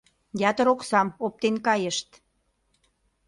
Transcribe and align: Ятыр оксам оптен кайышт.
Ятыр 0.49 0.67
оксам 0.73 1.07
оптен 1.25 1.55
кайышт. 1.65 2.09